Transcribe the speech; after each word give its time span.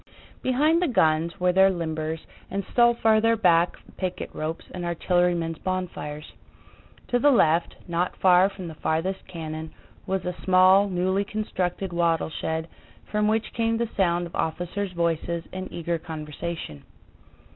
Behind 0.41 0.81
the 0.81 0.87
guns 0.87 1.39
were 1.39 1.51
their 1.53 1.69
limbers 1.69 2.21
and 2.49 2.65
still 2.71 2.95
farther 2.95 3.35
back 3.35 3.75
picket 3.97 4.33
ropes 4.33 4.65
and 4.71 4.83
artillerymen's 4.83 5.59
bonfires. 5.59 6.33
To 7.09 7.19
the 7.19 7.29
left, 7.29 7.75
not 7.87 8.15
far 8.15 8.49
from 8.49 8.67
the 8.67 8.73
farthest 8.73 9.27
cannon, 9.27 9.71
was 10.07 10.25
a 10.25 10.35
small, 10.43 10.89
newly 10.89 11.23
constructed 11.23 11.93
wattle 11.93 12.31
shed 12.31 12.67
from 13.11 13.27
which 13.27 13.53
came 13.53 13.77
the 13.77 13.89
sound 13.95 14.25
of 14.25 14.33
officers' 14.35 14.91
voices 14.93 15.43
in 15.53 15.71
eager 15.71 15.99
conversation. 15.99 16.81